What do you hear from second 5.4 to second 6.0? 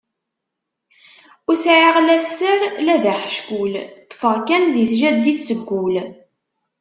seg wul.